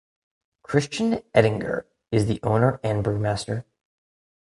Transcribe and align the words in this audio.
Christian 0.63 1.21
Ettinger 1.35 1.85
is 2.11 2.25
the 2.25 2.39
owner 2.41 2.79
and 2.83 3.05
brewmaster. 3.05 3.65